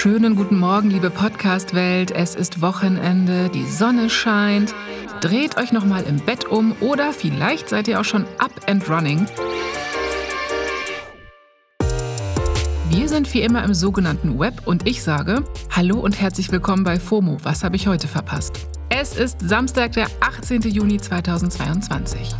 Schönen 0.00 0.36
guten 0.36 0.60
Morgen, 0.60 0.90
liebe 0.90 1.10
Podcast-Welt. 1.10 2.12
Es 2.12 2.36
ist 2.36 2.60
Wochenende, 2.60 3.48
die 3.48 3.64
Sonne 3.66 4.08
scheint. 4.08 4.72
Dreht 5.20 5.56
euch 5.56 5.72
nochmal 5.72 6.04
im 6.04 6.20
Bett 6.20 6.44
um 6.44 6.76
oder 6.78 7.12
vielleicht 7.12 7.68
seid 7.68 7.88
ihr 7.88 7.98
auch 7.98 8.04
schon 8.04 8.24
up 8.38 8.52
and 8.68 8.88
running. 8.88 9.26
Wir 12.88 13.08
sind 13.08 13.34
wie 13.34 13.40
immer 13.40 13.64
im 13.64 13.74
sogenannten 13.74 14.38
Web 14.38 14.68
und 14.68 14.86
ich 14.86 15.02
sage 15.02 15.42
Hallo 15.74 15.98
und 15.98 16.20
herzlich 16.20 16.52
willkommen 16.52 16.84
bei 16.84 17.00
FOMO. 17.00 17.38
Was 17.42 17.64
habe 17.64 17.74
ich 17.74 17.88
heute 17.88 18.06
verpasst? 18.06 18.68
Es 18.90 19.16
ist 19.16 19.40
Samstag, 19.40 19.94
der 19.94 20.06
18. 20.20 20.62
Juni 20.62 20.98
2022. 20.98 22.36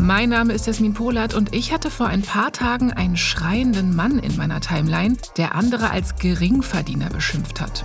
Mein 0.00 0.28
Name 0.28 0.52
ist 0.52 0.66
Jasmin 0.66 0.94
Polat 0.94 1.34
und 1.34 1.54
ich 1.54 1.72
hatte 1.72 1.90
vor 1.90 2.06
ein 2.06 2.22
paar 2.22 2.52
Tagen 2.52 2.92
einen 2.92 3.16
schreienden 3.16 3.96
Mann 3.96 4.18
in 4.18 4.36
meiner 4.36 4.60
Timeline, 4.60 5.16
der 5.36 5.54
andere 5.54 5.90
als 5.90 6.16
Geringverdiener 6.16 7.08
beschimpft 7.08 7.60
hat. 7.60 7.82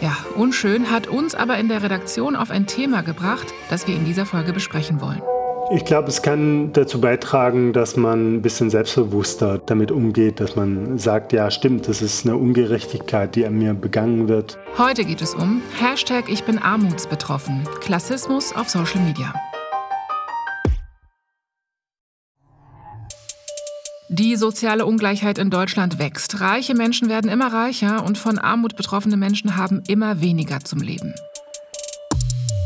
Ja, 0.00 0.16
unschön 0.36 0.90
hat 0.90 1.06
uns 1.06 1.34
aber 1.34 1.58
in 1.58 1.68
der 1.68 1.82
Redaktion 1.82 2.34
auf 2.34 2.50
ein 2.50 2.66
Thema 2.66 3.02
gebracht, 3.02 3.46
das 3.70 3.86
wir 3.86 3.94
in 3.94 4.04
dieser 4.04 4.26
Folge 4.26 4.52
besprechen 4.52 5.00
wollen. 5.00 5.22
Ich 5.70 5.84
glaube, 5.84 6.08
es 6.08 6.20
kann 6.20 6.72
dazu 6.72 7.00
beitragen, 7.00 7.72
dass 7.72 7.96
man 7.96 8.36
ein 8.36 8.42
bisschen 8.42 8.68
selbstbewusster 8.68 9.58
damit 9.64 9.90
umgeht, 9.90 10.40
dass 10.40 10.56
man 10.56 10.98
sagt, 10.98 11.32
ja 11.32 11.50
stimmt, 11.50 11.88
das 11.88 12.02
ist 12.02 12.26
eine 12.26 12.36
Ungerechtigkeit, 12.36 13.34
die 13.34 13.46
an 13.46 13.56
mir 13.56 13.72
begangen 13.72 14.28
wird. 14.28 14.58
Heute 14.76 15.04
geht 15.04 15.22
es 15.22 15.34
um 15.34 15.62
Hashtag 15.78 16.28
Ich 16.28 16.44
bin 16.44 16.58
armutsbetroffen, 16.58 17.66
Klassismus 17.80 18.54
auf 18.54 18.68
Social 18.68 19.00
Media. 19.00 19.32
Die 24.16 24.36
soziale 24.36 24.86
Ungleichheit 24.86 25.38
in 25.38 25.50
Deutschland 25.50 25.98
wächst. 25.98 26.40
Reiche 26.40 26.76
Menschen 26.76 27.08
werden 27.08 27.28
immer 27.28 27.52
reicher 27.52 28.04
und 28.04 28.16
von 28.16 28.38
Armut 28.38 28.76
betroffene 28.76 29.16
Menschen 29.16 29.56
haben 29.56 29.82
immer 29.88 30.20
weniger 30.20 30.60
zum 30.60 30.80
Leben. 30.80 31.12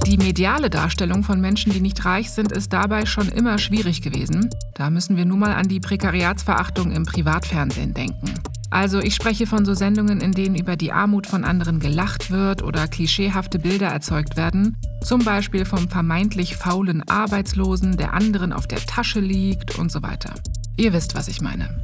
Die 0.05 0.19
mediale 0.19 0.69
Darstellung 0.69 1.25
von 1.25 1.41
Menschen, 1.41 1.73
die 1.73 1.81
nicht 1.81 2.05
reich 2.05 2.33
sind, 2.33 2.53
ist 2.53 2.75
dabei 2.75 3.07
schon 3.07 3.29
immer 3.29 3.57
schwierig 3.57 4.03
gewesen. 4.03 4.51
Da 4.75 4.91
müssen 4.91 5.17
wir 5.17 5.25
nun 5.25 5.39
mal 5.39 5.55
an 5.55 5.69
die 5.69 5.81
Prekariatsverachtung 5.81 6.91
im 6.91 7.07
Privatfernsehen 7.07 7.95
denken. 7.95 8.35
Also 8.69 8.99
ich 8.99 9.15
spreche 9.15 9.47
von 9.47 9.65
so 9.65 9.73
Sendungen, 9.73 10.21
in 10.21 10.33
denen 10.33 10.55
über 10.55 10.77
die 10.77 10.93
Armut 10.93 11.27
von 11.27 11.45
anderen 11.45 11.81
gelacht 11.81 12.31
wird 12.31 12.63
oder 12.63 12.87
klischeehafte 12.89 13.59
Bilder 13.59 13.89
erzeugt 13.89 14.37
werden. 14.37 14.77
Zum 15.03 15.25
Beispiel 15.25 15.65
vom 15.65 15.89
vermeintlich 15.89 16.57
faulen 16.57 17.09
Arbeitslosen, 17.09 17.97
der 17.97 18.13
anderen 18.13 18.53
auf 18.53 18.67
der 18.67 18.85
Tasche 18.85 19.21
liegt 19.21 19.79
und 19.79 19.91
so 19.91 20.03
weiter. 20.03 20.35
Ihr 20.79 20.93
wisst, 20.93 21.17
was 21.17 21.27
ich 21.27 21.41
meine. 21.41 21.83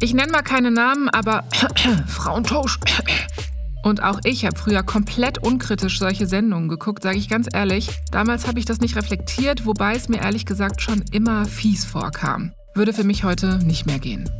Ich 0.00 0.14
nenne 0.14 0.30
mal 0.30 0.42
keine 0.42 0.70
Namen, 0.70 1.08
aber 1.08 1.44
Frauentausch. 2.06 2.78
Und 3.82 4.02
auch 4.02 4.20
ich 4.24 4.46
habe 4.46 4.56
früher 4.56 4.84
komplett 4.84 5.38
unkritisch 5.38 5.98
solche 5.98 6.26
Sendungen 6.26 6.68
geguckt, 6.68 7.02
sage 7.02 7.18
ich 7.18 7.28
ganz 7.28 7.48
ehrlich. 7.52 7.90
Damals 8.12 8.46
habe 8.46 8.60
ich 8.60 8.64
das 8.64 8.80
nicht 8.80 8.96
reflektiert, 8.96 9.66
wobei 9.66 9.94
es 9.94 10.08
mir 10.08 10.18
ehrlich 10.18 10.46
gesagt 10.46 10.80
schon 10.80 11.02
immer 11.10 11.44
fies 11.44 11.84
vorkam. 11.84 12.52
Würde 12.74 12.92
für 12.92 13.04
mich 13.04 13.24
heute 13.24 13.58
nicht 13.64 13.86
mehr 13.86 13.98
gehen. 13.98 14.30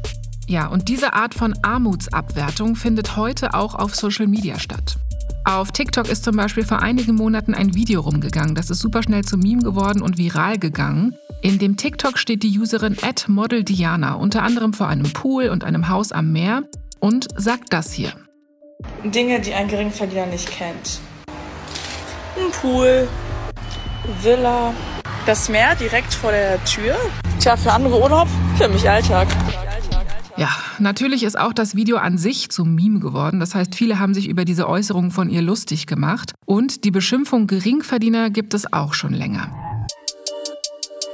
Ja, 0.47 0.69
und 0.69 0.89
diese 0.89 1.15
Art 1.15 1.35
von 1.35 1.55
Armutsabwertung 1.63 2.77
findet 2.77 3.17
heute 3.17 3.55
auch 3.55 3.75
auf 3.75 3.97
Social 3.97 4.29
Media 4.29 4.61
statt. 4.61 4.99
Auf 5.47 5.71
TikTok 5.71 6.09
ist 6.09 6.25
zum 6.25 6.35
Beispiel 6.35 6.65
vor 6.65 6.83
einigen 6.83 7.15
Monaten 7.15 7.55
ein 7.55 7.73
Video 7.73 8.01
rumgegangen. 8.01 8.57
Das 8.57 8.69
ist 8.69 8.81
super 8.81 9.05
schnell 9.05 9.25
zum 9.25 9.39
Meme 9.39 9.63
geworden 9.63 10.03
und 10.03 10.19
viral 10.19 10.59
gegangen. 10.59 11.15
In 11.41 11.61
dem 11.61 11.77
TikTok 11.77 12.19
steht 12.19 12.43
die 12.43 12.59
Userin 12.59 12.97
@modeldiana 13.29 14.15
unter 14.15 14.43
anderem 14.43 14.73
vor 14.73 14.89
einem 14.89 15.13
Pool 15.13 15.49
und 15.51 15.63
einem 15.63 15.89
Haus 15.89 16.11
am 16.11 16.33
Meer 16.33 16.65
und 16.99 17.29
sagt 17.37 17.73
das 17.73 17.93
hier. 17.93 18.13
Dinge, 19.05 19.41
die 19.41 19.55
ein 19.55 19.69
Geringverdiener 19.69 20.27
nicht 20.27 20.51
kennt. 20.51 20.99
Ein 22.37 22.51
Pool, 22.61 23.07
Villa, 24.23 24.75
das 25.27 25.49
Meer 25.49 25.77
direkt 25.77 26.13
vor 26.13 26.33
der 26.33 26.63
Tür. 26.65 26.97
Tja, 27.39 27.57
für 27.57 27.73
andere 27.73 28.03
Urlaub, 28.03 28.27
für 28.59 28.69
mich 28.69 28.91
Alltag. 28.91 29.29
Ja, 30.39 30.51
natürlich 30.79 31.23
ist 31.23 31.39
auch 31.39 31.55
das 31.55 31.77
Video 31.77 31.97
an 31.97 32.19
sich 32.19 32.51
zum 32.51 32.75
Meme 32.75 33.01
geworden. 33.01 33.41
Das 33.41 33.55
heißt, 33.55 33.75
viele 33.75 33.99
haben 33.99 34.13
sich 34.13 34.29
über 34.29 34.45
diese 34.45 34.69
Äußerungen 34.69 35.11
von 35.11 35.31
ihr 35.31 35.41
lustig 35.41 35.87
gemacht. 35.87 36.35
Und 36.45 36.85
die 36.85 36.91
Beschimpfung 36.91 37.47
Geringverdiener 37.47 38.29
gibt 38.29 38.53
es 38.53 38.71
auch 38.71 38.93
schon 38.93 39.15
länger. 39.15 39.51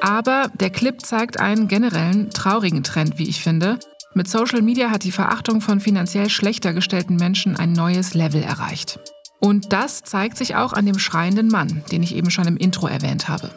Aber 0.01 0.51
der 0.59 0.71
Clip 0.71 1.01
zeigt 1.01 1.39
einen 1.39 1.69
generellen 1.69 2.31
traurigen 2.31 2.83
Trend, 2.83 3.19
wie 3.19 3.29
ich 3.29 3.41
finde. 3.41 3.79
Mit 4.15 4.29
Social 4.29 4.61
Media 4.61 4.91
hat 4.91 5.05
die 5.05 5.13
Verachtung 5.13 5.61
von 5.61 5.79
finanziell 5.79 6.29
schlechter 6.29 6.73
gestellten 6.73 7.15
Menschen 7.15 7.57
ein 7.57 7.73
neues 7.73 8.15
Level 8.15 8.43
erreicht. 8.43 8.99
Und 9.39 9.73
das 9.73 10.03
zeigt 10.03 10.37
sich 10.37 10.57
auch 10.57 10.73
an 10.73 10.85
dem 10.85 10.99
schreienden 10.99 11.47
Mann, 11.47 11.85
den 11.93 12.03
ich 12.03 12.17
eben 12.17 12.31
schon 12.31 12.49
im 12.49 12.57
Intro 12.57 12.89
erwähnt 12.89 13.29
habe. 13.29 13.51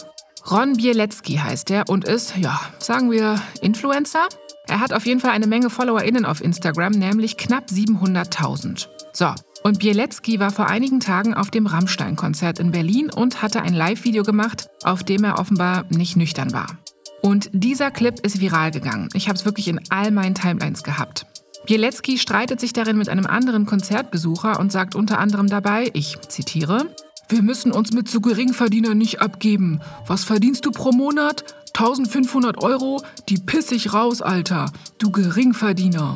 Ron 0.50 0.74
Bielecki 0.74 1.38
heißt 1.38 1.72
er 1.72 1.90
und 1.90 2.06
ist, 2.06 2.38
ja, 2.38 2.60
sagen 2.78 3.10
wir, 3.10 3.42
Influencer? 3.62 4.28
Er 4.68 4.80
hat 4.80 4.94
auf 4.94 5.08
jeden 5.08 5.20
Fall 5.20 5.32
eine 5.32 5.48
Menge 5.48 5.72
FollowerInnen 5.72 6.24
auf 6.24 6.44
Instagram, 6.44 6.94
nämlich 6.94 7.38
knapp 7.38 7.66
700.000. 7.70 8.88
So, 9.12 9.34
und 9.64 9.80
Bielecki 9.80 10.40
war 10.40 10.52
vor 10.52 10.68
einigen 10.68 11.00
Tagen 11.00 11.34
auf 11.34 11.50
dem 11.50 11.66
Rammstein-Konzert 11.66 12.60
in 12.60 12.72
Berlin 12.72 13.10
und 13.10 13.42
hatte 13.42 13.64
ein 13.64 13.74
Live-Video 13.74 14.22
gemacht, 14.22 14.70
auf 14.84 15.04
dem 15.04 15.24
er 15.24 15.40
offenbar 15.40 15.86
nicht 15.90 16.16
nüchtern 16.16 16.54
war. 16.54 16.78
Und 17.24 17.50
dieser 17.52 17.90
Clip 17.90 18.20
ist 18.20 18.40
viral 18.40 18.70
gegangen. 18.70 19.10
Ich 19.16 19.28
habe 19.28 19.40
es 19.40 19.46
wirklich 19.46 19.68
in 19.68 19.80
all 19.90 20.12
meinen 20.12 20.36
Timelines 20.36 20.84
gehabt. 20.84 21.26
Bielecki 21.66 22.20
streitet 22.20 22.60
sich 22.60 22.74
darin 22.74 23.00
mit 23.00 23.10
einem 23.10 23.26
anderen 23.26 23.66
Konzertbesucher 23.66 24.60
und 24.60 24.72
sagt 24.72 24.94
unter 24.94 25.18
anderem 25.18 25.48
dabei, 25.48 25.90
ich 25.94 26.20
zitiere, 26.28 26.86
wir 27.30 27.42
müssen 27.42 27.72
uns 27.72 27.92
mit 27.92 28.08
zu 28.08 28.22
Geringverdienern 28.22 28.98
nicht 28.98 29.22
abgeben. 29.22 29.82
Was 30.08 30.24
verdienst 30.24 30.66
du 30.66 30.72
pro 30.72 30.92
Monat? 30.92 31.44
1500 31.74 32.62
Euro? 32.62 33.02
Die 33.30 33.38
piss 33.38 33.72
ich 33.72 33.94
raus, 33.94 34.22
Alter. 34.22 34.72
Du 34.98 35.12
Geringverdiener. 35.12 36.16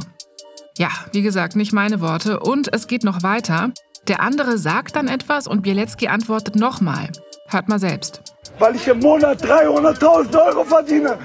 Ja, 0.77 0.89
wie 1.11 1.21
gesagt, 1.21 1.55
nicht 1.55 1.73
meine 1.73 1.99
Worte. 1.99 2.39
Und 2.39 2.71
es 2.73 2.87
geht 2.87 3.03
noch 3.03 3.23
weiter. 3.23 3.71
Der 4.07 4.21
andere 4.21 4.57
sagt 4.57 4.95
dann 4.95 5.07
etwas 5.07 5.47
und 5.47 5.61
Bielecki 5.63 6.07
antwortet 6.07 6.55
nochmal. 6.55 7.09
Hört 7.47 7.67
mal 7.67 7.79
selbst. 7.79 8.21
Weil 8.59 8.75
ich 8.75 8.87
im 8.87 8.99
Monat 8.99 9.43
300.000 9.43 10.45
Euro 10.45 10.63
verdiene. 10.63 11.17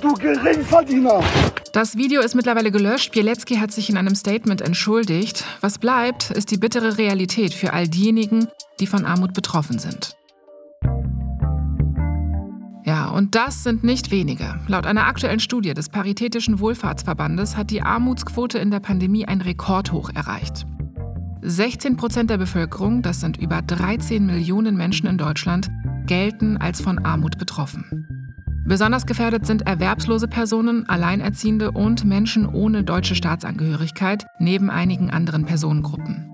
Du 0.00 0.14
Geringverdiener. 0.14 1.22
Das 1.72 1.96
Video 1.96 2.20
ist 2.22 2.34
mittlerweile 2.34 2.70
gelöscht. 2.70 3.12
Bielecki 3.12 3.56
hat 3.56 3.72
sich 3.72 3.90
in 3.90 3.96
einem 3.96 4.14
Statement 4.14 4.60
entschuldigt. 4.60 5.44
Was 5.60 5.78
bleibt, 5.78 6.30
ist 6.30 6.50
die 6.50 6.56
bittere 6.56 6.98
Realität 6.98 7.52
für 7.54 7.72
all 7.72 7.88
diejenigen, 7.88 8.48
die 8.80 8.86
von 8.86 9.04
Armut 9.04 9.34
betroffen 9.34 9.78
sind. 9.78 10.16
Ja, 12.84 13.08
und 13.10 13.34
das 13.34 13.62
sind 13.62 13.84
nicht 13.84 14.10
wenige. 14.10 14.60
Laut 14.66 14.86
einer 14.86 15.06
aktuellen 15.06 15.40
Studie 15.40 15.74
des 15.74 15.88
Paritätischen 15.88 16.58
Wohlfahrtsverbandes 16.60 17.56
hat 17.56 17.70
die 17.70 17.82
Armutsquote 17.82 18.58
in 18.58 18.70
der 18.70 18.80
Pandemie 18.80 19.26
ein 19.26 19.40
Rekordhoch 19.40 20.10
erreicht. 20.14 20.66
16 21.42 21.96
Prozent 21.96 22.30
der 22.30 22.38
Bevölkerung, 22.38 23.02
das 23.02 23.20
sind 23.20 23.36
über 23.36 23.62
13 23.62 24.26
Millionen 24.26 24.76
Menschen 24.76 25.08
in 25.08 25.18
Deutschland, 25.18 25.70
gelten 26.06 26.56
als 26.56 26.80
von 26.80 27.04
Armut 27.04 27.38
betroffen. 27.38 28.21
Besonders 28.64 29.06
gefährdet 29.06 29.44
sind 29.46 29.66
erwerbslose 29.66 30.28
Personen, 30.28 30.88
Alleinerziehende 30.88 31.72
und 31.72 32.04
Menschen 32.04 32.46
ohne 32.46 32.84
deutsche 32.84 33.14
Staatsangehörigkeit, 33.14 34.26
neben 34.38 34.70
einigen 34.70 35.10
anderen 35.10 35.44
Personengruppen. 35.44 36.28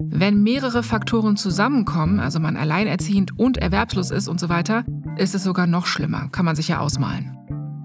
Wenn 0.00 0.42
mehrere 0.42 0.82
Faktoren 0.82 1.36
zusammenkommen, 1.36 2.18
also 2.20 2.40
man 2.40 2.56
alleinerziehend 2.56 3.38
und 3.38 3.58
erwerbslos 3.58 4.10
ist 4.10 4.28
und 4.28 4.40
so 4.40 4.48
weiter, 4.48 4.84
ist 5.16 5.34
es 5.34 5.44
sogar 5.44 5.66
noch 5.66 5.86
schlimmer, 5.86 6.28
kann 6.30 6.44
man 6.44 6.56
sich 6.56 6.68
ja 6.68 6.80
ausmalen. 6.80 7.36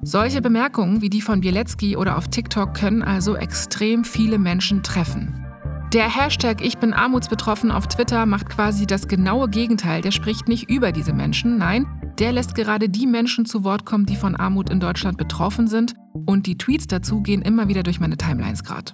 Solche 0.01 0.41
Bemerkungen 0.41 1.01
wie 1.01 1.09
die 1.09 1.21
von 1.21 1.41
Bielecki 1.41 1.97
oder 1.97 2.17
auf 2.17 2.27
TikTok 2.27 2.73
können 2.73 3.03
also 3.03 3.35
extrem 3.35 4.03
viele 4.03 4.39
Menschen 4.39 4.81
treffen. 4.81 5.45
Der 5.93 6.13
Hashtag 6.13 6.61
Ich 6.61 6.77
bin 6.77 6.93
armutsbetroffen 6.93 7.71
auf 7.71 7.87
Twitter 7.87 8.25
macht 8.25 8.49
quasi 8.49 8.85
das 8.85 9.07
genaue 9.07 9.49
Gegenteil. 9.49 10.01
Der 10.01 10.11
spricht 10.11 10.47
nicht 10.47 10.69
über 10.69 10.91
diese 10.91 11.13
Menschen, 11.13 11.57
nein, 11.57 11.85
der 12.19 12.31
lässt 12.31 12.55
gerade 12.55 12.89
die 12.89 13.07
Menschen 13.07 13.45
zu 13.45 13.63
Wort 13.63 13.85
kommen, 13.85 14.05
die 14.05 14.15
von 14.15 14.35
Armut 14.35 14.69
in 14.69 14.79
Deutschland 14.79 15.17
betroffen 15.17 15.67
sind. 15.67 15.93
Und 16.25 16.47
die 16.47 16.57
Tweets 16.57 16.87
dazu 16.87 17.21
gehen 17.21 17.41
immer 17.41 17.67
wieder 17.67 17.83
durch 17.83 17.99
meine 17.99 18.17
Timelines 18.17 18.63
gerade. 18.63 18.93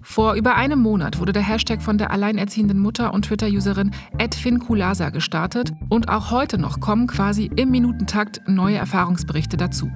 Vor 0.00 0.34
über 0.34 0.54
einem 0.56 0.80
Monat 0.80 1.18
wurde 1.18 1.32
der 1.32 1.42
Hashtag 1.42 1.82
von 1.82 1.96
der 1.96 2.10
alleinerziehenden 2.10 2.78
Mutter 2.78 3.14
und 3.14 3.24
Twitter-Userin 3.24 3.90
@finkulasa 4.34 5.08
gestartet 5.08 5.72
und 5.88 6.10
auch 6.10 6.30
heute 6.30 6.58
noch 6.58 6.80
kommen 6.80 7.06
quasi 7.06 7.50
im 7.56 7.70
Minutentakt 7.70 8.42
neue 8.46 8.76
Erfahrungsberichte 8.76 9.56
dazu. 9.56 9.90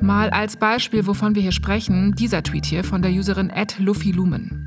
Mal 0.00 0.30
als 0.30 0.56
Beispiel, 0.56 1.06
wovon 1.06 1.34
wir 1.34 1.42
hier 1.42 1.52
sprechen, 1.52 2.14
dieser 2.14 2.42
Tweet 2.42 2.64
hier 2.64 2.82
von 2.82 3.02
der 3.02 3.10
Userin 3.10 3.52
@luffylumen. 3.78 4.66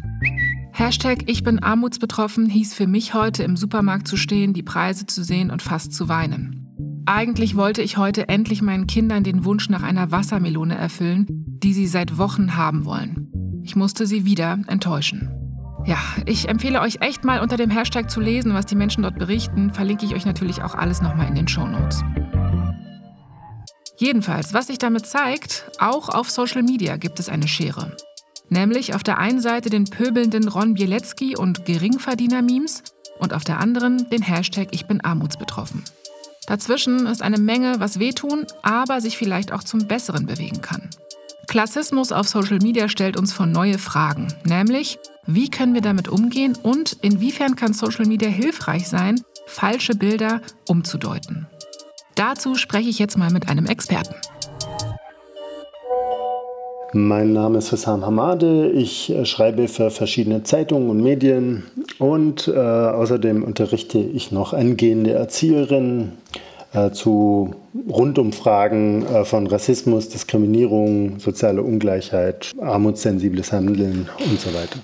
Hashtag 0.72 1.24
Ich 1.25 1.44
bin 1.44 1.60
armutsbetroffen 1.60 2.48
hieß 2.48 2.74
für 2.74 2.88
mich 2.88 3.14
heute 3.14 3.44
im 3.44 3.58
Supermarkt 3.58 4.08
zu 4.08 4.18
stehen, 4.18 4.54
die 4.54 4.64
Preise 4.64 5.08
zu 5.08 5.24
sehen 5.24 5.50
und 5.50 5.62
fast 5.62 5.94
zu 5.94 6.10
weinen. 6.10 6.59
Eigentlich 7.12 7.56
wollte 7.56 7.82
ich 7.82 7.98
heute 7.98 8.30
endlich 8.30 8.62
meinen 8.62 8.86
Kindern 8.86 9.24
den 9.24 9.44
Wunsch 9.44 9.68
nach 9.68 9.82
einer 9.82 10.12
Wassermelone 10.12 10.78
erfüllen, 10.78 11.26
die 11.28 11.74
sie 11.74 11.88
seit 11.88 12.20
Wochen 12.20 12.56
haben 12.56 12.86
wollen. 12.86 13.62
Ich 13.64 13.76
musste 13.76 14.06
sie 14.06 14.26
wieder 14.26 14.60
enttäuschen. 14.68 15.32
Ja, 15.88 15.98
ich 16.28 16.50
empfehle 16.50 16.82
euch 16.82 17.02
echt 17.02 17.24
mal 17.24 17.40
unter 17.40 17.58
dem 17.58 17.72
Hashtag 17.72 18.12
zu 18.12 18.20
lesen, 18.20 18.54
was 18.54 18.68
die 18.68 18.76
Menschen 18.76 19.02
dort 19.02 19.18
berichten. 19.18 19.74
Verlinke 19.74 20.06
ich 20.06 20.14
euch 20.14 20.28
natürlich 20.28 20.62
auch 20.62 20.76
alles 20.76 21.02
nochmal 21.02 21.28
in 21.28 21.34
den 21.34 21.48
Show 21.48 21.66
Notes. 21.66 22.04
Jedenfalls, 23.98 24.54
was 24.54 24.68
sich 24.68 24.78
damit 24.78 25.08
zeigt, 25.08 25.66
auch 25.80 26.10
auf 26.10 26.30
Social 26.30 26.62
Media 26.62 26.98
gibt 26.98 27.20
es 27.20 27.28
eine 27.28 27.48
Schere. 27.48 27.98
Nämlich 28.50 28.94
auf 28.94 29.02
der 29.02 29.18
einen 29.18 29.42
Seite 29.42 29.72
den 29.72 29.86
pöbelnden 29.86 30.48
Ron 30.48 30.76
Bielecki 30.76 31.36
und 31.36 31.66
Geringverdiener-Memes 31.66 32.84
und 33.18 33.34
auf 33.34 33.46
der 33.46 33.60
anderen 33.60 34.08
den 34.12 34.22
Hashtag 34.22 34.68
Ich 34.74 34.86
bin 34.86 35.02
armutsbetroffen. 35.02 35.84
Dazwischen 36.47 37.06
ist 37.06 37.21
eine 37.21 37.38
Menge, 37.38 37.80
was 37.80 38.00
wehtun, 38.00 38.45
aber 38.62 39.01
sich 39.01 39.18
vielleicht 39.18 39.51
auch 39.51 39.63
zum 39.63 39.88
Besseren 39.88 40.25
bewegen 40.25 40.62
kann. 40.62 40.89
Klassismus 41.47 42.12
auf 42.12 42.27
Social 42.27 42.59
Media 42.59 42.89
stellt 42.89 43.18
uns 43.18 43.33
vor 43.33 43.47
neue 43.47 43.80
Fragen, 43.80 44.27
nämlich 44.45 45.00
wie 45.25 45.50
können 45.50 45.74
wir 45.74 45.81
damit 45.81 46.07
umgehen 46.07 46.56
und 46.62 46.97
inwiefern 47.01 47.56
kann 47.56 47.74
Social 47.74 48.06
Media 48.06 48.30
hilfreich 48.30 48.88
sein, 48.88 49.21
falsche 49.47 49.95
Bilder 49.95 50.41
umzudeuten. 50.68 51.47
Dazu 52.15 52.56
spreche 52.56 52.89
ich 52.89 53.00
jetzt 53.00 53.18
mal 53.18 53.31
mit 53.31 53.50
einem 53.50 53.65
Experten. 53.65 54.15
Mein 56.94 57.33
Name 57.33 57.59
ist 57.59 57.71
Hussam 57.71 58.03
Hamade. 58.03 58.71
Ich 58.71 59.12
äh, 59.12 59.24
schreibe 59.25 59.68
für 59.68 59.91
verschiedene 59.91 60.41
Zeitungen 60.41 60.89
und 60.89 61.03
Medien 61.03 61.63
und 62.00 62.47
äh, 62.47 62.51
außerdem 62.59 63.44
unterrichte 63.44 64.00
ich 64.00 64.31
noch 64.31 64.53
angehende 64.53 65.12
Erzieherinnen 65.13 66.13
äh, 66.74 66.89
zu 66.89 67.53
Rundumfragen 67.88 69.06
äh, 69.06 69.24
von 69.24 69.45
Rassismus, 69.45 70.09
Diskriminierung, 70.09 71.19
soziale 71.19 71.62
Ungleichheit, 71.62 72.53
armutssensibles 72.59 73.51
Handeln 73.51 74.09
und 74.27 74.39
so 74.39 74.50
weiter. 74.51 74.80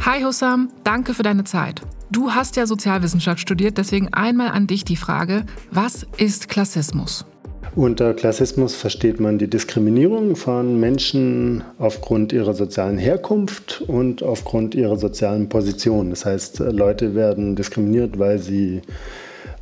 Hi 0.00 0.22
Hussam, 0.22 0.70
danke 0.82 1.12
für 1.12 1.22
deine 1.22 1.44
Zeit. 1.44 1.82
Du 2.10 2.30
hast 2.30 2.56
ja 2.56 2.66
Sozialwissenschaft 2.66 3.40
studiert, 3.40 3.76
deswegen 3.76 4.12
einmal 4.14 4.48
an 4.48 4.66
dich 4.66 4.84
die 4.84 4.96
Frage, 4.96 5.44
was 5.70 6.06
ist 6.16 6.48
Klassismus? 6.48 7.26
Unter 7.74 8.12
Klassismus 8.12 8.74
versteht 8.74 9.18
man 9.18 9.38
die 9.38 9.48
Diskriminierung 9.48 10.36
von 10.36 10.78
Menschen 10.78 11.64
aufgrund 11.78 12.34
ihrer 12.34 12.52
sozialen 12.52 12.98
Herkunft 12.98 13.82
und 13.86 14.22
aufgrund 14.22 14.74
ihrer 14.74 14.98
sozialen 14.98 15.48
Position. 15.48 16.10
Das 16.10 16.26
heißt, 16.26 16.58
Leute 16.58 17.14
werden 17.14 17.56
diskriminiert, 17.56 18.18
weil 18.18 18.38
sie 18.38 18.82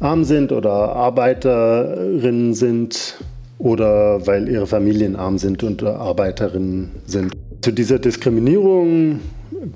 arm 0.00 0.24
sind 0.24 0.50
oder 0.50 0.72
Arbeiterinnen 0.72 2.52
sind 2.54 3.16
oder 3.58 4.26
weil 4.26 4.48
ihre 4.48 4.66
Familien 4.66 5.14
arm 5.14 5.38
sind 5.38 5.62
und 5.62 5.84
Arbeiterinnen 5.84 6.90
sind. 7.06 7.32
Zu 7.60 7.70
dieser 7.70 8.00
Diskriminierung 8.00 9.20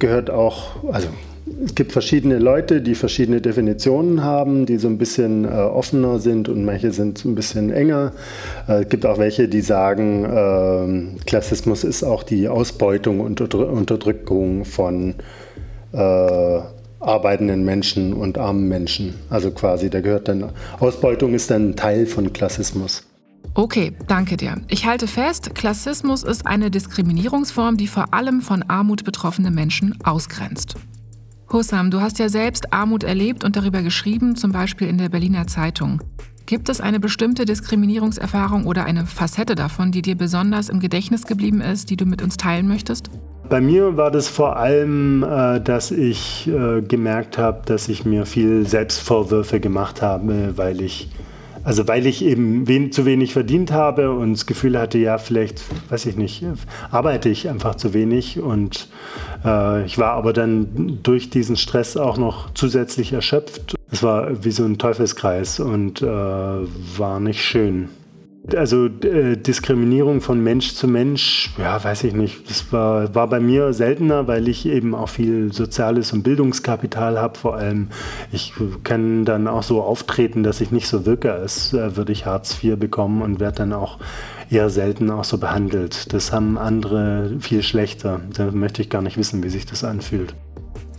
gehört 0.00 0.30
auch, 0.30 0.82
also 0.90 1.06
es 1.64 1.74
gibt 1.74 1.92
verschiedene 1.92 2.38
Leute, 2.38 2.80
die 2.80 2.94
verschiedene 2.94 3.40
Definitionen 3.40 4.22
haben, 4.22 4.66
die 4.66 4.76
so 4.76 4.88
ein 4.88 4.98
bisschen 4.98 5.44
äh, 5.44 5.48
offener 5.48 6.18
sind 6.18 6.48
und 6.48 6.64
manche 6.64 6.92
sind 6.92 7.24
ein 7.24 7.34
bisschen 7.34 7.70
enger. 7.70 8.12
Äh, 8.68 8.82
es 8.82 8.88
gibt 8.88 9.06
auch 9.06 9.18
welche, 9.18 9.48
die 9.48 9.60
sagen, 9.60 10.24
äh, 10.24 11.24
Klassismus 11.24 11.84
ist 11.84 12.04
auch 12.04 12.22
die 12.22 12.48
Ausbeutung 12.48 13.20
und 13.20 13.40
Unterdrückung 13.40 14.64
von 14.64 15.14
äh, 15.92 16.60
arbeitenden 17.00 17.64
Menschen 17.64 18.12
und 18.12 18.38
armen 18.38 18.68
Menschen. 18.68 19.14
Also 19.30 19.50
quasi, 19.50 19.90
da 19.90 20.00
gehört 20.00 20.28
dann, 20.28 20.50
Ausbeutung 20.80 21.34
ist 21.34 21.50
dann 21.50 21.76
Teil 21.76 22.06
von 22.06 22.32
Klassismus. 22.32 23.04
Okay, 23.54 23.92
danke 24.08 24.36
dir. 24.36 24.56
Ich 24.68 24.86
halte 24.86 25.06
fest, 25.06 25.54
Klassismus 25.54 26.24
ist 26.24 26.46
eine 26.46 26.70
Diskriminierungsform, 26.70 27.76
die 27.76 27.86
vor 27.86 28.12
allem 28.12 28.40
von 28.40 28.64
Armut 28.64 29.04
betroffene 29.04 29.50
Menschen 29.50 29.96
ausgrenzt. 30.02 30.74
Hussam, 31.54 31.92
du 31.92 32.00
hast 32.00 32.18
ja 32.18 32.28
selbst 32.28 32.72
Armut 32.72 33.04
erlebt 33.04 33.44
und 33.44 33.54
darüber 33.54 33.80
geschrieben, 33.80 34.34
zum 34.34 34.50
Beispiel 34.50 34.88
in 34.88 34.98
der 34.98 35.08
Berliner 35.08 35.46
Zeitung. 35.46 36.02
Gibt 36.46 36.68
es 36.68 36.80
eine 36.80 36.98
bestimmte 36.98 37.44
Diskriminierungserfahrung 37.44 38.66
oder 38.66 38.84
eine 38.84 39.06
Facette 39.06 39.54
davon, 39.54 39.92
die 39.92 40.02
dir 40.02 40.16
besonders 40.16 40.68
im 40.68 40.80
Gedächtnis 40.80 41.26
geblieben 41.26 41.60
ist, 41.60 41.90
die 41.90 41.96
du 41.96 42.06
mit 42.06 42.22
uns 42.22 42.36
teilen 42.36 42.66
möchtest? 42.66 43.08
Bei 43.48 43.60
mir 43.60 43.96
war 43.96 44.10
das 44.10 44.26
vor 44.26 44.56
allem, 44.56 45.22
äh, 45.22 45.60
dass 45.60 45.92
ich 45.92 46.48
äh, 46.48 46.82
gemerkt 46.82 47.38
habe, 47.38 47.62
dass 47.66 47.88
ich 47.88 48.04
mir 48.04 48.26
viel 48.26 48.66
Selbstvorwürfe 48.66 49.60
gemacht 49.60 50.02
habe, 50.02 50.54
weil 50.56 50.82
ich 50.82 51.08
also 51.64 51.88
weil 51.88 52.06
ich 52.06 52.22
eben 52.24 52.68
wen, 52.68 52.92
zu 52.92 53.06
wenig 53.06 53.32
verdient 53.32 53.72
habe 53.72 54.12
und 54.12 54.34
das 54.34 54.46
Gefühl 54.46 54.78
hatte, 54.78 54.98
ja, 54.98 55.18
vielleicht, 55.18 55.62
weiß 55.90 56.06
ich 56.06 56.16
nicht, 56.16 56.44
arbeite 56.90 57.30
ich 57.30 57.48
einfach 57.48 57.74
zu 57.74 57.94
wenig. 57.94 58.38
Und 58.38 58.88
äh, 59.44 59.84
ich 59.86 59.98
war 59.98 60.12
aber 60.12 60.32
dann 60.32 60.98
durch 61.02 61.30
diesen 61.30 61.56
Stress 61.56 61.96
auch 61.96 62.18
noch 62.18 62.52
zusätzlich 62.52 63.12
erschöpft. 63.12 63.74
Es 63.90 64.02
war 64.02 64.44
wie 64.44 64.50
so 64.50 64.64
ein 64.64 64.78
Teufelskreis 64.78 65.58
und 65.58 66.02
äh, 66.02 66.06
war 66.06 67.18
nicht 67.20 67.42
schön. 67.42 67.88
Also 68.52 68.86
äh, 68.86 69.36
Diskriminierung 69.36 70.20
von 70.20 70.42
Mensch 70.42 70.74
zu 70.74 70.86
Mensch, 70.86 71.54
ja, 71.56 71.82
weiß 71.82 72.04
ich 72.04 72.12
nicht. 72.12 72.48
Das 72.50 72.70
war, 72.72 73.14
war 73.14 73.26
bei 73.26 73.40
mir 73.40 73.72
seltener, 73.72 74.26
weil 74.26 74.48
ich 74.48 74.66
eben 74.66 74.94
auch 74.94 75.08
viel 75.08 75.50
soziales 75.52 76.12
und 76.12 76.24
Bildungskapital 76.24 77.18
habe. 77.18 77.38
Vor 77.38 77.56
allem, 77.56 77.88
ich 78.32 78.52
kann 78.82 79.24
dann 79.24 79.48
auch 79.48 79.62
so 79.62 79.82
auftreten, 79.82 80.42
dass 80.42 80.60
ich 80.60 80.70
nicht 80.72 80.88
so 80.88 81.06
wirke, 81.06 81.32
als 81.32 81.72
äh, 81.72 81.96
würde 81.96 82.12
ich 82.12 82.26
Hartz 82.26 82.62
IV 82.62 82.76
bekommen 82.76 83.22
und 83.22 83.40
werde 83.40 83.58
dann 83.58 83.72
auch 83.72 83.98
eher 84.50 84.68
selten 84.68 85.10
auch 85.10 85.24
so 85.24 85.38
behandelt. 85.38 86.12
Das 86.12 86.30
haben 86.30 86.58
andere 86.58 87.36
viel 87.40 87.62
schlechter. 87.62 88.20
Da 88.36 88.50
möchte 88.50 88.82
ich 88.82 88.90
gar 88.90 89.00
nicht 89.00 89.16
wissen, 89.16 89.42
wie 89.42 89.48
sich 89.48 89.64
das 89.64 89.84
anfühlt. 89.84 90.34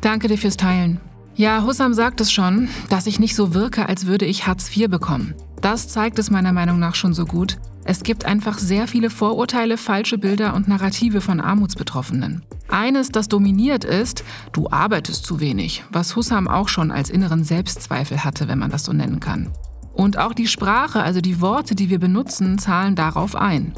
Danke 0.01 0.27
dir 0.27 0.37
fürs 0.37 0.57
Teilen. 0.57 0.99
Ja, 1.35 1.63
Hussam 1.63 1.93
sagt 1.93 2.21
es 2.21 2.31
schon, 2.31 2.69
dass 2.89 3.07
ich 3.07 3.19
nicht 3.19 3.35
so 3.35 3.53
wirke, 3.53 3.87
als 3.87 4.05
würde 4.07 4.25
ich 4.25 4.47
Hartz 4.47 4.75
IV 4.75 4.89
bekommen. 4.89 5.35
Das 5.65 5.87
zeigt 5.87 6.19
es 6.19 6.29
meiner 6.29 6.53
Meinung 6.53 6.77
nach 6.77 6.93
schon 6.93 7.15
so 7.15 7.25
gut. 7.25 7.57
Es 7.85 8.03
gibt 8.03 8.23
einfach 8.25 8.59
sehr 8.59 8.87
viele 8.87 9.09
Vorurteile, 9.09 9.77
falsche 9.77 10.19
Bilder 10.19 10.53
und 10.53 10.67
Narrative 10.67 11.21
von 11.21 11.41
Armutsbetroffenen. 11.41 12.45
Eines, 12.67 13.09
das 13.09 13.29
dominiert 13.29 13.83
ist, 13.83 14.23
du 14.51 14.69
arbeitest 14.69 15.25
zu 15.25 15.39
wenig, 15.39 15.83
was 15.89 16.15
Hussam 16.15 16.47
auch 16.47 16.67
schon 16.67 16.91
als 16.91 17.09
inneren 17.09 17.43
Selbstzweifel 17.43 18.23
hatte, 18.23 18.47
wenn 18.47 18.59
man 18.59 18.69
das 18.69 18.83
so 18.83 18.93
nennen 18.93 19.19
kann. 19.19 19.49
Und 19.95 20.19
auch 20.19 20.33
die 20.33 20.45
Sprache, 20.45 21.01
also 21.01 21.19
die 21.19 21.41
Worte, 21.41 21.73
die 21.73 21.89
wir 21.89 21.97
benutzen, 21.97 22.59
zahlen 22.59 22.95
darauf 22.95 23.35
ein. 23.35 23.73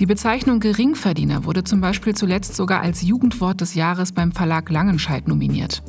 Die 0.00 0.06
Bezeichnung 0.06 0.58
Geringverdiener 0.58 1.44
wurde 1.44 1.62
zum 1.62 1.80
Beispiel 1.80 2.16
zuletzt 2.16 2.56
sogar 2.56 2.80
als 2.80 3.02
Jugendwort 3.02 3.60
des 3.60 3.76
Jahres 3.76 4.10
beim 4.10 4.32
Verlag 4.32 4.70
Langenscheidt 4.70 5.28
nominiert. 5.28 5.84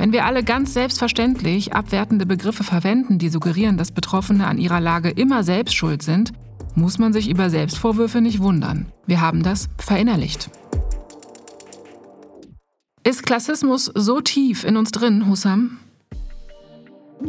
Wenn 0.00 0.12
wir 0.12 0.24
alle 0.24 0.42
ganz 0.42 0.72
selbstverständlich 0.72 1.74
abwertende 1.74 2.24
Begriffe 2.24 2.64
verwenden, 2.64 3.18
die 3.18 3.28
suggerieren, 3.28 3.76
dass 3.76 3.90
Betroffene 3.90 4.46
an 4.46 4.56
ihrer 4.56 4.80
Lage 4.80 5.10
immer 5.10 5.42
selbst 5.42 5.74
schuld 5.74 6.02
sind, 6.02 6.32
muss 6.74 6.98
man 6.98 7.12
sich 7.12 7.28
über 7.28 7.50
Selbstvorwürfe 7.50 8.22
nicht 8.22 8.40
wundern. 8.40 8.86
Wir 9.06 9.20
haben 9.20 9.42
das 9.42 9.68
verinnerlicht. 9.76 10.48
Ist 13.04 13.26
Klassismus 13.26 13.92
so 13.94 14.22
tief 14.22 14.64
in 14.64 14.78
uns 14.78 14.90
drin, 14.90 15.28
Hussam? 15.28 15.80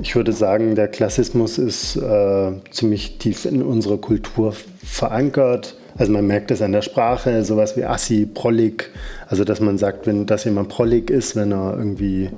Ich 0.02 0.16
würde 0.16 0.32
sagen, 0.32 0.76
der 0.76 0.88
Klassismus 0.88 1.58
ist 1.58 1.98
äh, 1.98 2.54
ziemlich 2.72 3.18
tief 3.18 3.44
in 3.44 3.64
unserer 3.64 3.98
Kultur 3.98 4.56
verankert. 4.82 5.76
Also 5.98 6.14
man 6.14 6.26
merkt 6.26 6.52
es 6.52 6.62
an 6.62 6.72
der 6.72 6.84
Sprache, 6.84 7.44
sowas 7.44 7.76
wie 7.76 7.84
assi, 7.84 8.26
prollig. 8.26 8.92
Also 9.28 9.44
dass 9.44 9.60
man 9.60 9.78
sagt, 9.78 10.08
wenn 10.08 10.26
das 10.26 10.46
jemand 10.46 10.70
prollig 10.70 11.10
ist, 11.10 11.36
wenn 11.36 11.52
er 11.52 11.76
irgendwie 11.78 12.30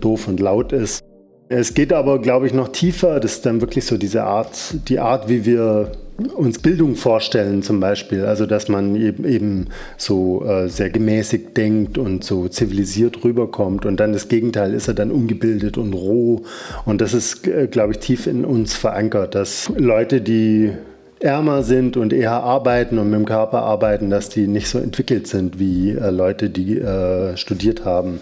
doof 0.00 0.28
und 0.28 0.40
laut 0.40 0.72
ist. 0.72 1.02
Es 1.48 1.74
geht 1.74 1.92
aber, 1.92 2.20
glaube 2.20 2.46
ich, 2.46 2.52
noch 2.52 2.68
tiefer. 2.68 3.20
Das 3.20 3.34
ist 3.34 3.46
dann 3.46 3.60
wirklich 3.60 3.84
so 3.84 3.96
diese 3.96 4.24
Art, 4.24 4.74
die 4.88 4.98
Art, 4.98 5.28
wie 5.28 5.44
wir 5.44 5.92
uns 6.34 6.58
Bildung 6.58 6.96
vorstellen 6.96 7.62
zum 7.62 7.78
Beispiel. 7.78 8.24
Also 8.24 8.46
dass 8.46 8.68
man 8.68 8.96
eben, 8.96 9.24
eben 9.24 9.66
so 9.96 10.44
äh, 10.44 10.68
sehr 10.68 10.90
gemäßigt 10.90 11.56
denkt 11.56 11.98
und 11.98 12.24
so 12.24 12.48
zivilisiert 12.48 13.22
rüberkommt. 13.22 13.86
Und 13.86 14.00
dann 14.00 14.12
das 14.12 14.28
Gegenteil 14.28 14.74
ist 14.74 14.88
er 14.88 14.94
dann 14.94 15.12
ungebildet 15.12 15.78
und 15.78 15.92
roh. 15.92 16.42
Und 16.84 17.00
das 17.00 17.14
ist, 17.14 17.46
äh, 17.46 17.68
glaube 17.68 17.92
ich, 17.92 17.98
tief 18.00 18.26
in 18.26 18.44
uns 18.44 18.74
verankert, 18.74 19.34
dass 19.36 19.70
Leute, 19.76 20.20
die 20.20 20.72
ärmer 21.20 21.62
sind 21.62 21.96
und 21.96 22.12
eher 22.12 22.32
arbeiten 22.32 22.98
und 22.98 23.08
mit 23.10 23.20
dem 23.20 23.26
Körper 23.26 23.62
arbeiten, 23.62 24.10
dass 24.10 24.28
die 24.28 24.48
nicht 24.48 24.68
so 24.68 24.78
entwickelt 24.78 25.26
sind 25.26 25.58
wie 25.58 25.92
äh, 25.92 26.10
Leute, 26.10 26.50
die 26.50 26.78
äh, 26.78 27.36
studiert 27.36 27.84
haben 27.84 28.20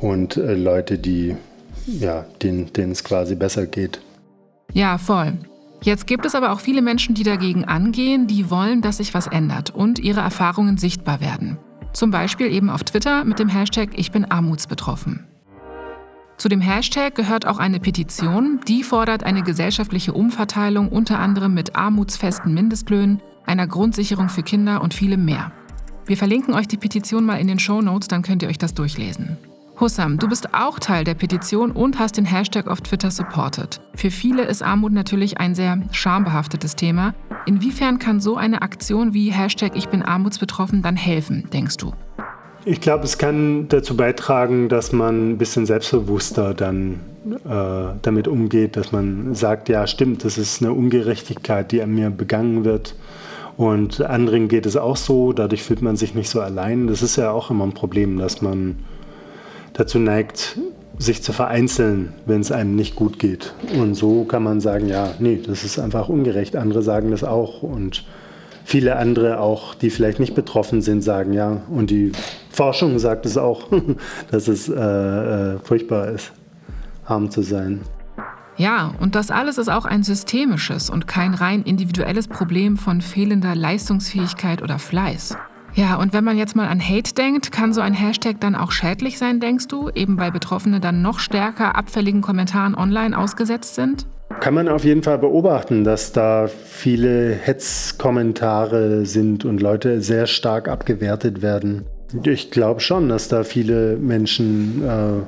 und 0.00 0.36
äh, 0.36 0.54
Leute, 0.54 0.98
die, 0.98 1.36
ja, 1.86 2.24
denen, 2.42 2.70
es 2.92 3.04
quasi 3.04 3.34
besser 3.34 3.66
geht. 3.66 4.00
Ja, 4.72 4.98
voll. 4.98 5.34
Jetzt 5.82 6.06
gibt 6.06 6.26
es 6.26 6.34
aber 6.34 6.52
auch 6.52 6.60
viele 6.60 6.82
Menschen, 6.82 7.14
die 7.14 7.22
dagegen 7.22 7.64
angehen, 7.64 8.26
die 8.26 8.50
wollen, 8.50 8.82
dass 8.82 8.96
sich 8.96 9.14
was 9.14 9.28
ändert 9.28 9.70
und 9.70 9.98
ihre 9.98 10.20
Erfahrungen 10.20 10.76
sichtbar 10.76 11.20
werden. 11.20 11.56
Zum 11.92 12.10
Beispiel 12.10 12.52
eben 12.52 12.68
auf 12.68 12.84
Twitter 12.84 13.24
mit 13.24 13.38
dem 13.38 13.48
Hashtag 13.48 13.90
Ich 13.96 14.10
bin 14.10 14.24
armutsbetroffen. 14.24 15.24
Zu 16.36 16.48
dem 16.48 16.60
Hashtag 16.60 17.14
gehört 17.14 17.46
auch 17.46 17.58
eine 17.58 17.80
Petition, 17.80 18.60
die 18.68 18.84
fordert 18.84 19.24
eine 19.24 19.42
gesellschaftliche 19.42 20.12
Umverteilung 20.12 20.88
unter 20.88 21.18
anderem 21.18 21.54
mit 21.54 21.74
armutsfesten 21.74 22.54
Mindestlöhnen, 22.54 23.20
einer 23.44 23.66
Grundsicherung 23.66 24.28
für 24.28 24.42
Kinder 24.42 24.82
und 24.82 24.94
vielem 24.94 25.24
mehr. 25.24 25.52
Wir 26.06 26.16
verlinken 26.16 26.54
euch 26.54 26.68
die 26.68 26.76
Petition 26.76 27.26
mal 27.26 27.40
in 27.40 27.48
den 27.48 27.58
Show 27.58 27.82
Notes, 27.82 28.08
dann 28.08 28.22
könnt 28.22 28.42
ihr 28.42 28.48
euch 28.48 28.58
das 28.58 28.74
durchlesen. 28.74 29.36
Hussam, 29.80 30.18
du 30.18 30.28
bist 30.28 30.54
auch 30.54 30.80
Teil 30.80 31.04
der 31.04 31.14
Petition 31.14 31.70
und 31.70 32.00
hast 32.00 32.16
den 32.16 32.24
Hashtag 32.24 32.66
auf 32.66 32.80
Twitter 32.80 33.12
supported. 33.12 33.80
Für 33.94 34.10
viele 34.10 34.42
ist 34.42 34.60
Armut 34.60 34.92
natürlich 34.92 35.38
ein 35.38 35.54
sehr 35.54 35.80
schambehaftetes 35.92 36.74
Thema. 36.74 37.14
Inwiefern 37.46 38.00
kann 38.00 38.18
so 38.18 38.36
eine 38.36 38.62
Aktion 38.62 39.14
wie 39.14 39.30
Hashtag 39.30 39.76
Ich 39.76 39.88
bin 39.88 40.02
armutsbetroffen 40.02 40.82
dann 40.82 40.96
helfen, 40.96 41.48
denkst 41.52 41.76
du? 41.76 41.92
Ich 42.64 42.80
glaube, 42.80 43.04
es 43.04 43.18
kann 43.18 43.68
dazu 43.68 43.96
beitragen, 43.96 44.68
dass 44.68 44.92
man 44.92 45.30
ein 45.30 45.38
bisschen 45.38 45.64
selbstbewusster 45.64 46.54
dann 46.54 47.00
äh, 47.24 47.94
damit 48.02 48.26
umgeht, 48.26 48.76
dass 48.76 48.90
man 48.90 49.34
sagt, 49.36 49.68
ja 49.68 49.86
stimmt, 49.86 50.24
das 50.24 50.38
ist 50.38 50.60
eine 50.60 50.72
Ungerechtigkeit, 50.72 51.70
die 51.70 51.80
an 51.82 51.94
mir 51.94 52.10
begangen 52.10 52.64
wird. 52.64 52.96
Und 53.56 54.00
anderen 54.02 54.48
geht 54.48 54.66
es 54.66 54.76
auch 54.76 54.96
so, 54.96 55.32
dadurch 55.32 55.62
fühlt 55.62 55.82
man 55.82 55.96
sich 55.96 56.16
nicht 56.16 56.30
so 56.30 56.40
allein. 56.40 56.88
Das 56.88 57.00
ist 57.00 57.16
ja 57.16 57.30
auch 57.30 57.50
immer 57.50 57.64
ein 57.64 57.74
Problem, 57.74 58.18
dass 58.18 58.42
man 58.42 58.76
dazu 59.78 59.98
neigt, 59.98 60.58
sich 60.98 61.22
zu 61.22 61.32
vereinzeln, 61.32 62.12
wenn 62.26 62.40
es 62.40 62.52
einem 62.52 62.74
nicht 62.74 62.96
gut 62.96 63.18
geht. 63.18 63.54
Und 63.78 63.94
so 63.94 64.24
kann 64.24 64.42
man 64.42 64.60
sagen, 64.60 64.88
ja, 64.88 65.14
nee, 65.20 65.40
das 65.44 65.64
ist 65.64 65.78
einfach 65.78 66.08
ungerecht. 66.08 66.56
Andere 66.56 66.82
sagen 66.82 67.12
das 67.12 67.22
auch 67.24 67.62
und 67.62 68.04
viele 68.64 68.96
andere 68.96 69.38
auch, 69.40 69.74
die 69.74 69.90
vielleicht 69.90 70.18
nicht 70.18 70.34
betroffen 70.34 70.82
sind, 70.82 71.02
sagen 71.02 71.32
ja. 71.32 71.62
Und 71.70 71.90
die 71.90 72.12
Forschung 72.50 72.98
sagt 72.98 73.24
es 73.24 73.38
auch, 73.38 73.68
dass 74.30 74.48
es 74.48 74.68
äh, 74.68 74.74
äh, 74.74 75.58
furchtbar 75.60 76.08
ist, 76.08 76.32
arm 77.06 77.30
zu 77.30 77.42
sein. 77.42 77.80
Ja, 78.56 78.92
und 78.98 79.14
das 79.14 79.30
alles 79.30 79.56
ist 79.56 79.68
auch 79.68 79.84
ein 79.84 80.02
systemisches 80.02 80.90
und 80.90 81.06
kein 81.06 81.32
rein 81.34 81.62
individuelles 81.62 82.26
Problem 82.26 82.76
von 82.76 83.00
fehlender 83.00 83.54
Leistungsfähigkeit 83.54 84.62
oder 84.62 84.80
Fleiß. 84.80 85.36
Ja, 85.78 85.94
und 85.94 86.12
wenn 86.12 86.24
man 86.24 86.36
jetzt 86.36 86.56
mal 86.56 86.66
an 86.66 86.80
Hate 86.80 87.14
denkt, 87.14 87.52
kann 87.52 87.72
so 87.72 87.80
ein 87.80 87.94
Hashtag 87.94 88.40
dann 88.40 88.56
auch 88.56 88.72
schädlich 88.72 89.16
sein, 89.16 89.38
denkst 89.38 89.68
du, 89.68 89.90
eben 89.94 90.18
weil 90.18 90.32
Betroffene 90.32 90.80
dann 90.80 91.02
noch 91.02 91.20
stärker 91.20 91.76
abfälligen 91.76 92.20
Kommentaren 92.20 92.74
online 92.74 93.16
ausgesetzt 93.16 93.76
sind? 93.76 94.04
Kann 94.40 94.54
man 94.54 94.68
auf 94.68 94.82
jeden 94.82 95.04
Fall 95.04 95.18
beobachten, 95.18 95.84
dass 95.84 96.10
da 96.10 96.48
viele 96.48 97.32
Hetzkommentare 97.32 99.06
sind 99.06 99.44
und 99.44 99.62
Leute 99.62 100.00
sehr 100.00 100.26
stark 100.26 100.66
abgewertet 100.66 101.42
werden. 101.42 101.86
Ich 102.24 102.50
glaube 102.50 102.80
schon, 102.80 103.08
dass 103.08 103.28
da 103.28 103.44
viele 103.44 103.98
Menschen 103.98 104.82
äh, 104.84 105.22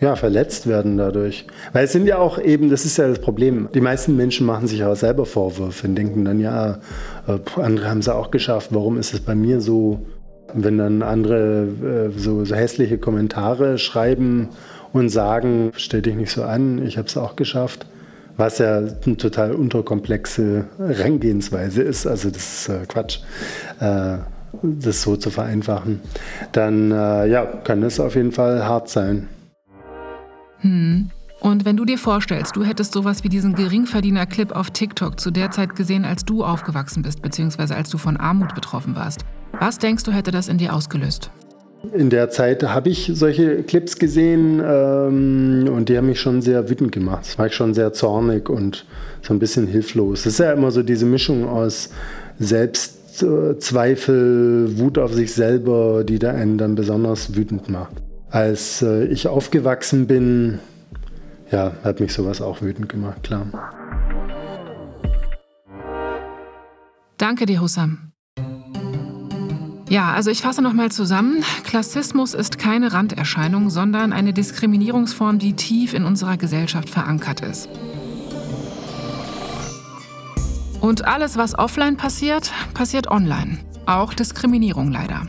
ja, 0.00 0.16
verletzt 0.16 0.66
werden 0.66 0.96
dadurch. 0.96 1.46
Weil 1.72 1.84
es 1.84 1.92
sind 1.92 2.06
ja 2.06 2.18
auch 2.18 2.38
eben, 2.38 2.70
das 2.70 2.84
ist 2.84 2.96
ja 2.96 3.06
das 3.06 3.18
Problem, 3.18 3.68
die 3.74 3.82
meisten 3.82 4.16
Menschen 4.16 4.46
machen 4.46 4.66
sich 4.66 4.82
auch 4.84 4.96
selber 4.96 5.26
Vorwürfe 5.26 5.86
und 5.86 5.94
denken 5.94 6.24
dann, 6.24 6.40
ja, 6.40 6.78
äh, 7.28 7.38
andere 7.60 7.90
haben 7.90 7.98
es 7.98 8.08
auch 8.08 8.30
geschafft, 8.30 8.70
warum 8.72 8.98
ist 8.98 9.12
es 9.12 9.20
bei 9.20 9.34
mir 9.34 9.60
so? 9.60 10.06
Wenn 10.52 10.78
dann 10.78 11.02
andere 11.02 11.68
äh, 12.14 12.18
so, 12.18 12.44
so 12.44 12.54
hässliche 12.54 12.98
Kommentare 12.98 13.78
schreiben 13.78 14.48
und 14.92 15.10
sagen, 15.10 15.70
stell 15.76 16.02
dich 16.02 16.16
nicht 16.16 16.32
so 16.32 16.42
an, 16.42 16.84
ich 16.84 16.96
habe 16.96 17.06
es 17.06 17.16
auch 17.16 17.36
geschafft, 17.36 17.86
was 18.36 18.58
ja 18.58 18.78
eine 18.78 19.16
total 19.18 19.52
unterkomplexe 19.52 20.64
Herangehensweise 20.78 21.82
ist, 21.82 22.06
also 22.06 22.30
das 22.30 22.66
ist 22.66 22.68
äh, 22.70 22.86
Quatsch. 22.88 23.20
Das 24.62 25.02
so 25.02 25.16
zu 25.16 25.30
vereinfachen, 25.30 26.00
dann 26.50 26.90
ja, 26.90 27.46
kann 27.46 27.82
es 27.84 28.00
auf 28.00 28.16
jeden 28.16 28.32
Fall 28.32 28.66
hart 28.66 28.88
sein. 28.88 29.28
Hm. 30.60 31.10
Und 31.40 31.64
wenn 31.64 31.76
du 31.76 31.84
dir 31.86 31.96
vorstellst, 31.96 32.54
du 32.54 32.64
hättest 32.64 32.92
sowas 32.92 33.24
wie 33.24 33.30
diesen 33.30 33.54
Geringverdiener-Clip 33.54 34.52
auf 34.52 34.70
TikTok 34.70 35.18
zu 35.18 35.30
der 35.30 35.50
Zeit 35.50 35.74
gesehen, 35.74 36.04
als 36.04 36.26
du 36.26 36.44
aufgewachsen 36.44 37.02
bist, 37.02 37.22
beziehungsweise 37.22 37.74
als 37.74 37.88
du 37.88 37.96
von 37.96 38.18
Armut 38.18 38.54
betroffen 38.54 38.94
warst, 38.94 39.24
was 39.58 39.78
denkst 39.78 40.04
du, 40.04 40.12
hätte 40.12 40.32
das 40.32 40.48
in 40.48 40.58
dir 40.58 40.74
ausgelöst? 40.74 41.30
In 41.94 42.10
der 42.10 42.28
Zeit 42.28 42.62
habe 42.62 42.90
ich 42.90 43.10
solche 43.14 43.62
Clips 43.62 43.98
gesehen 43.98 44.60
ähm, 44.62 45.66
und 45.74 45.88
die 45.88 45.96
haben 45.96 46.08
mich 46.08 46.20
schon 46.20 46.42
sehr 46.42 46.68
wütend 46.68 46.92
gemacht. 46.92 47.22
Das 47.22 47.38
war 47.38 47.46
ich 47.46 47.54
schon 47.54 47.72
sehr 47.72 47.94
zornig 47.94 48.50
und 48.50 48.84
so 49.22 49.32
ein 49.32 49.38
bisschen 49.38 49.66
hilflos. 49.66 50.26
Es 50.26 50.34
ist 50.34 50.40
ja 50.40 50.52
immer 50.52 50.72
so 50.72 50.82
diese 50.82 51.06
Mischung 51.06 51.48
aus 51.48 51.88
Selbstzweifel, 52.38 54.78
Wut 54.78 54.98
auf 54.98 55.14
sich 55.14 55.32
selber, 55.32 56.04
die 56.04 56.18
da 56.18 56.32
einen 56.32 56.58
dann 56.58 56.74
besonders 56.74 57.34
wütend 57.34 57.70
macht. 57.70 58.02
Als 58.30 58.82
äh, 58.82 59.04
ich 59.06 59.26
aufgewachsen 59.26 60.06
bin, 60.06 60.60
ja, 61.50 61.72
hat 61.82 62.00
mich 62.00 62.12
sowas 62.12 62.40
auch 62.40 62.62
wütend 62.62 62.88
gemacht, 62.88 63.24
klar. 63.24 63.46
Danke 67.18 67.44
dir, 67.46 67.60
Hussam. 67.60 68.12
Ja, 69.88 70.12
also 70.12 70.30
ich 70.30 70.40
fasse 70.40 70.62
nochmal 70.62 70.92
zusammen. 70.92 71.42
Klassismus 71.64 72.32
ist 72.34 72.58
keine 72.58 72.92
Randerscheinung, 72.92 73.70
sondern 73.70 74.12
eine 74.12 74.32
Diskriminierungsform, 74.32 75.40
die 75.40 75.54
tief 75.54 75.92
in 75.94 76.04
unserer 76.04 76.36
Gesellschaft 76.36 76.88
verankert 76.88 77.40
ist. 77.40 77.68
Und 80.80 81.04
alles, 81.04 81.36
was 81.36 81.58
offline 81.58 81.96
passiert, 81.96 82.52
passiert 82.72 83.08
online. 83.08 83.58
Auch 83.86 84.14
Diskriminierung 84.14 84.92
leider. 84.92 85.26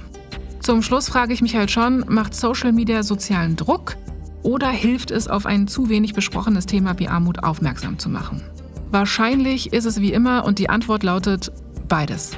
Zum 0.62 0.84
Schluss 0.84 1.10
frage 1.10 1.34
ich 1.34 1.42
mich 1.42 1.56
halt 1.56 1.72
schon, 1.72 2.06
macht 2.08 2.36
Social 2.36 2.72
Media 2.72 3.02
sozialen 3.02 3.56
Druck 3.56 3.98
oder 4.44 4.70
hilft 4.70 5.10
es, 5.10 5.28
auf 5.28 5.48
ein 5.48 5.68
zu 5.68 5.90
wenig 5.90 6.14
besprochenes 6.14 6.68
Thema 6.68 7.00
wie 7.00 7.08
Armut 7.08 7.44
aufmerksam 7.44 7.98
zu 7.98 8.10
machen? 8.10 8.44
Wahrscheinlich 8.92 9.74
ist 9.74 9.86
es 9.86 10.02
wie 10.02 10.14
immer 10.14 10.46
und 10.46 10.60
die 10.60 10.70
Antwort 10.70 11.02
lautet 11.02 11.52
beides. 11.88 12.32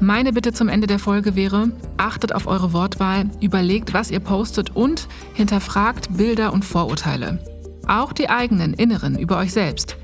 Meine 0.00 0.32
Bitte 0.32 0.52
zum 0.52 0.68
Ende 0.68 0.86
der 0.86 0.98
Folge 0.98 1.34
wäre, 1.34 1.70
achtet 1.98 2.34
auf 2.34 2.46
eure 2.46 2.72
Wortwahl, 2.72 3.28
überlegt, 3.40 3.92
was 3.92 4.10
ihr 4.10 4.20
postet 4.20 4.74
und 4.74 5.06
hinterfragt 5.34 6.16
Bilder 6.16 6.54
und 6.54 6.64
Vorurteile. 6.64 7.38
Auch 7.86 8.12
die 8.12 8.30
eigenen 8.30 8.72
inneren 8.72 9.18
über 9.18 9.36
euch 9.38 9.52
selbst. 9.52 9.96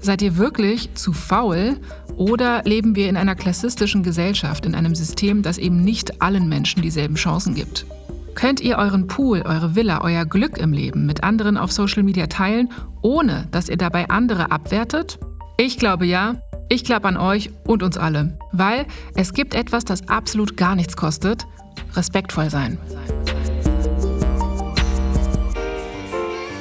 Seid 0.00 0.22
ihr 0.22 0.38
wirklich 0.38 0.94
zu 0.94 1.12
faul 1.12 1.76
oder 2.16 2.62
leben 2.64 2.96
wir 2.96 3.08
in 3.08 3.16
einer 3.16 3.34
klassistischen 3.34 4.02
Gesellschaft, 4.02 4.66
in 4.66 4.74
einem 4.74 4.94
System, 4.94 5.42
das 5.42 5.58
eben 5.58 5.82
nicht 5.82 6.22
allen 6.22 6.48
Menschen 6.48 6.82
dieselben 6.82 7.16
Chancen 7.16 7.54
gibt? 7.54 7.86
Könnt 8.34 8.60
ihr 8.60 8.76
euren 8.76 9.06
Pool, 9.06 9.42
eure 9.42 9.74
Villa, 9.74 10.02
euer 10.02 10.26
Glück 10.26 10.58
im 10.58 10.72
Leben 10.72 11.06
mit 11.06 11.24
anderen 11.24 11.56
auf 11.56 11.72
Social 11.72 12.02
Media 12.02 12.26
teilen, 12.26 12.68
ohne 13.00 13.48
dass 13.50 13.68
ihr 13.68 13.78
dabei 13.78 14.10
andere 14.10 14.50
abwertet? 14.50 15.18
Ich 15.56 15.78
glaube 15.78 16.04
ja. 16.06 16.36
Ich 16.68 16.84
glaube 16.84 17.08
an 17.08 17.16
euch 17.16 17.50
und 17.64 17.82
uns 17.82 17.96
alle. 17.96 18.36
Weil 18.52 18.86
es 19.14 19.32
gibt 19.32 19.54
etwas, 19.54 19.84
das 19.84 20.08
absolut 20.08 20.56
gar 20.56 20.74
nichts 20.74 20.96
kostet. 20.96 21.46
Respektvoll 21.94 22.50
sein. 22.50 22.76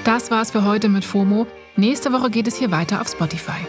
Das 0.06 0.30
war's 0.30 0.52
für 0.52 0.64
heute 0.64 0.88
mit 0.88 1.04
FOMO. 1.04 1.48
Nächste 1.76 2.14
Woche 2.14 2.30
geht 2.30 2.48
es 2.48 2.56
hier 2.56 2.72
weiter 2.72 3.02
auf 3.02 3.10
Spotify. 3.10 3.66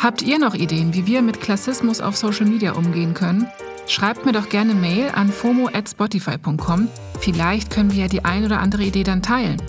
Habt 0.00 0.22
ihr 0.22 0.38
noch 0.38 0.54
Ideen, 0.54 0.94
wie 0.94 1.06
wir 1.06 1.20
mit 1.20 1.42
Klassismus 1.42 2.00
auf 2.00 2.16
Social 2.16 2.46
Media 2.46 2.72
umgehen 2.72 3.12
können? 3.12 3.46
Schreibt 3.86 4.24
mir 4.24 4.32
doch 4.32 4.48
gerne 4.48 4.74
Mail 4.74 5.10
an 5.10 5.28
fomo@spotify.com. 5.28 6.88
Vielleicht 7.20 7.70
können 7.70 7.92
wir 7.92 8.02
ja 8.04 8.08
die 8.08 8.24
ein 8.24 8.46
oder 8.46 8.60
andere 8.60 8.84
Idee 8.84 9.02
dann 9.02 9.20
teilen. 9.20 9.60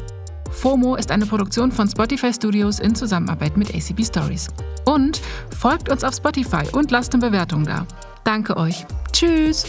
FOMO 0.49 0.95
ist 0.95 1.11
eine 1.11 1.25
Produktion 1.25 1.71
von 1.71 1.89
Spotify 1.89 2.33
Studios 2.33 2.79
in 2.79 2.95
Zusammenarbeit 2.95 3.57
mit 3.57 3.75
ACB 3.75 4.05
Stories. 4.05 4.47
Und 4.85 5.19
folgt 5.57 5.89
uns 5.89 6.03
auf 6.05 6.15
Spotify 6.15 6.63
und 6.71 6.91
lasst 6.91 7.13
eine 7.13 7.25
Bewertung 7.25 7.65
da. 7.65 7.85
Danke 8.23 8.55
euch. 8.55 8.85
Tschüss. 9.11 9.65